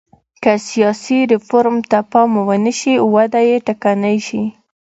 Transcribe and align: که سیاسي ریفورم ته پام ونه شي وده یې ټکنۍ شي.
که 0.43 0.51
سیاسي 0.69 1.17
ریفورم 1.31 1.77
ته 1.89 1.99
پام 2.11 2.31
ونه 2.49 2.71
شي 2.79 2.93
وده 3.13 3.41
یې 3.49 3.57
ټکنۍ 3.67 4.17
شي. 4.27 4.43